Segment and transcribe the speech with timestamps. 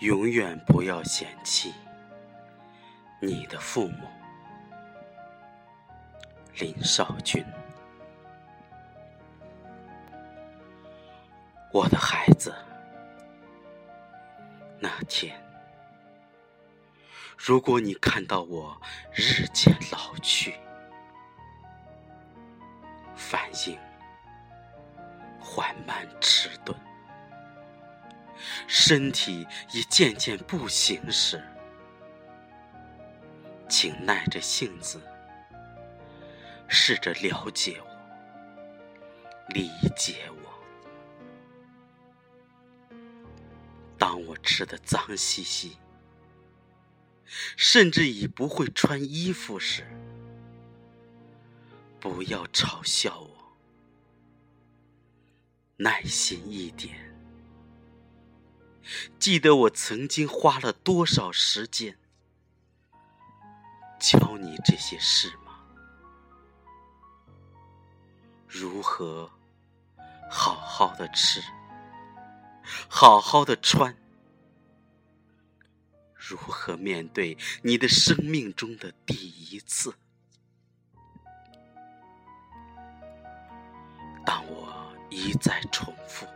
[0.00, 1.74] 永远不要嫌弃
[3.20, 4.08] 你的父母，
[6.58, 7.44] 林少君。
[11.70, 12.54] 我的孩子，
[14.78, 15.38] 那天，
[17.36, 18.80] 如果你看到我
[19.12, 20.54] 日渐老去，
[23.14, 23.78] 反应
[25.38, 26.74] 缓慢迟钝。
[28.66, 31.42] 身体已渐渐不行时，
[33.68, 35.00] 请耐着性子，
[36.68, 37.86] 试着了解我，
[39.54, 40.40] 理解我。
[43.98, 45.76] 当我吃的脏兮兮，
[47.56, 49.86] 甚至已不会穿衣服时，
[52.00, 53.56] 不要嘲笑我，
[55.76, 57.09] 耐心一点。
[59.18, 61.98] 记得我曾经花了多少时间
[63.98, 65.60] 教你这些事吗？
[68.48, 69.30] 如何
[70.28, 71.40] 好好的吃，
[72.88, 73.96] 好好的穿，
[76.14, 79.94] 如何面对你的生命中的第一次？
[84.24, 86.26] 当我一再重复。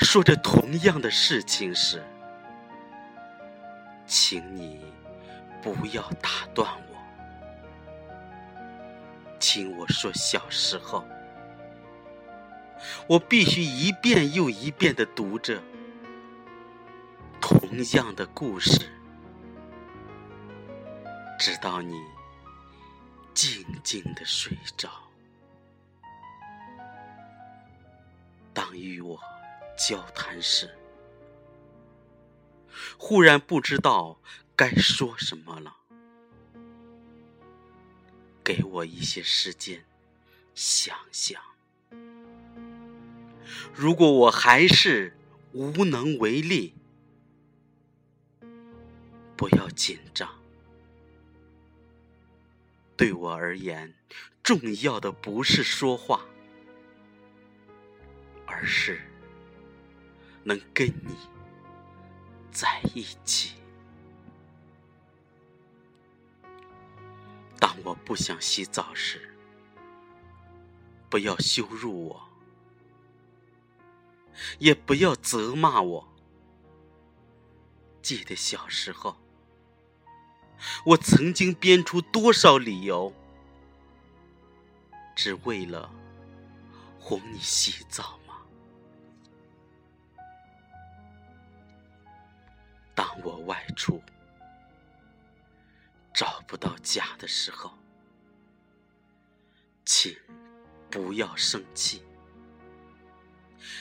[0.00, 2.02] 说着同样的事情时，
[4.06, 4.80] 请你
[5.62, 6.96] 不要打断我。
[9.38, 11.04] 听我说，小时候，
[13.06, 15.62] 我必须一遍又一遍的读着
[17.40, 17.58] 同
[17.94, 18.90] 样的故事，
[21.38, 21.94] 直到你
[23.32, 24.88] 静静的睡着。
[28.52, 29.18] 当与我。
[29.80, 30.68] 交谈时，
[32.98, 34.20] 忽然不知道
[34.54, 35.74] 该说什么了。
[38.44, 39.86] 给我一些时间
[40.54, 41.40] 想想。
[43.74, 45.16] 如果我还是
[45.52, 46.74] 无能为力，
[49.34, 50.28] 不要紧张。
[52.98, 53.94] 对我而言，
[54.42, 56.26] 重要的不是说话，
[58.44, 59.00] 而是。
[60.42, 61.16] 能跟你
[62.50, 63.54] 在一起。
[67.58, 69.34] 当我不想洗澡时，
[71.08, 72.28] 不要羞辱我，
[74.58, 76.08] 也不要责骂我。
[78.00, 79.18] 记得小时候，
[80.86, 83.12] 我曾经编出多少理由，
[85.14, 85.92] 只为了
[86.98, 88.19] 哄你洗澡。
[93.24, 94.02] 我外出
[96.12, 97.72] 找不到家的时候，
[99.84, 100.16] 请
[100.90, 102.02] 不要生气，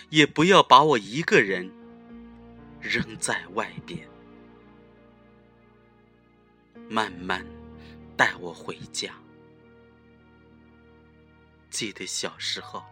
[0.09, 1.71] 也不要把我一个人
[2.79, 4.07] 扔在外边，
[6.89, 7.45] 慢慢
[8.15, 9.13] 带我回家。
[11.69, 12.83] 记得小时候，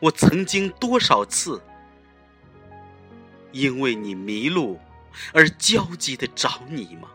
[0.00, 1.62] 我曾经多少次。
[3.56, 4.78] 因为你迷路
[5.32, 7.10] 而焦急的找你吗？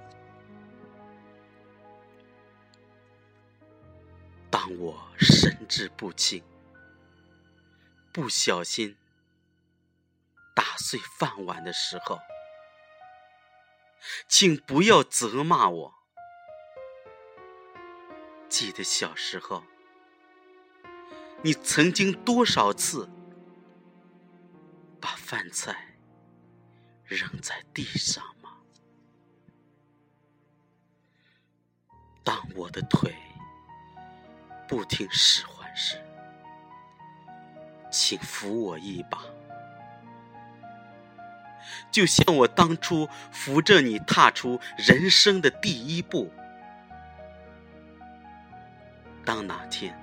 [4.50, 6.44] 当我神志不清，
[8.12, 8.98] 不小心
[10.56, 12.20] 打碎饭碗的时候，
[14.28, 15.94] 请不要责骂我。
[18.50, 19.64] 记得小时候，
[21.44, 23.08] 你曾经多少次
[25.00, 25.91] 把饭菜。
[27.16, 28.50] 扔在地上吗？
[32.24, 33.14] 当我的腿
[34.68, 36.02] 不听使唤时，
[37.92, 39.20] 请扶我一把，
[41.92, 46.32] 就像我当初扶着你踏出人生的第一步。
[49.26, 49.94] 当哪天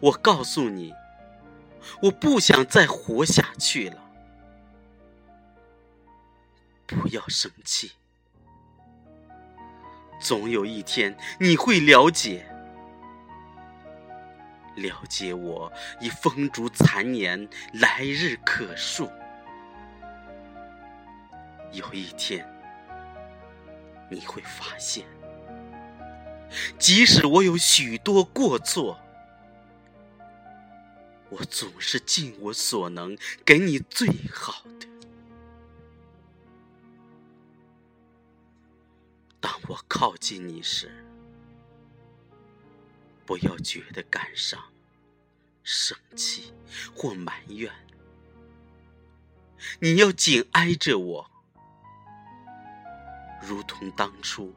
[0.00, 0.94] 我告诉你，
[2.00, 4.03] 我不想再活下去了。
[6.86, 7.92] 不要生气，
[10.20, 12.46] 总有一天你会了解，
[14.76, 19.10] 了解我已风烛残年，来日可数。
[21.72, 22.46] 有一天
[24.10, 25.04] 你会发现，
[26.78, 29.00] 即使我有许多过错，
[31.30, 34.93] 我总是尽我所能给你最好的。
[39.66, 40.92] 我靠近你时，
[43.24, 44.62] 不要觉得感伤、
[45.62, 46.52] 生气
[46.94, 47.72] 或埋怨，
[49.80, 51.30] 你要紧挨着我，
[53.40, 54.54] 如同当初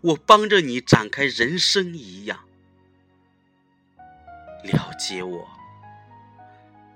[0.00, 2.42] 我帮着你展开人生一样，
[4.64, 5.46] 了解我，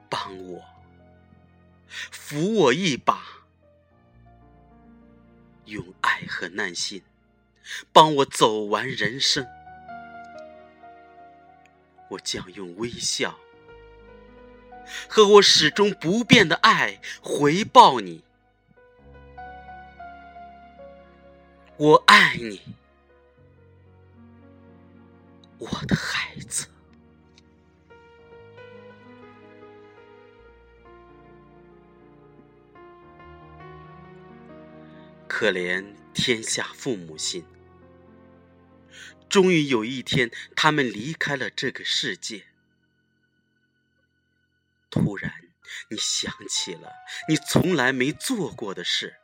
[0.09, 0.65] 帮我，
[1.87, 3.23] 扶我一把，
[5.67, 7.03] 用爱和耐心。
[7.92, 9.46] 帮我走完人生，
[12.10, 13.38] 我将用微笑
[15.08, 18.22] 和我始终不变的爱回报你。
[21.76, 22.62] 我爱你，
[25.58, 26.66] 我的孩子。
[35.28, 35.84] 可怜
[36.14, 37.44] 天下父母心。
[39.37, 42.47] 终于有一天，他们离开了这个世界。
[44.88, 45.31] 突然，
[45.91, 46.91] 你想起了
[47.29, 49.17] 你从来没做过的事，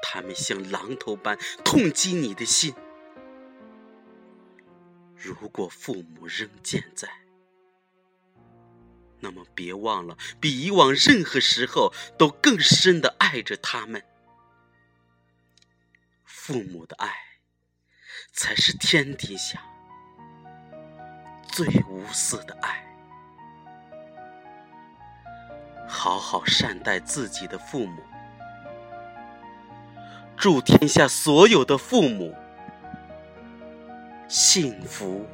[0.00, 2.74] 他们像榔头般痛击你的心。
[5.14, 7.20] 如果父母仍健在，
[9.20, 14.02] 那么别忘了比以往任何时候都更深的爱着他们。
[16.24, 17.27] 父母的爱。
[18.38, 19.58] 才是天底下
[21.48, 22.80] 最无私的爱。
[25.88, 28.00] 好好善待自己的父母，
[30.36, 32.32] 祝天下所有的父母
[34.28, 35.26] 幸福。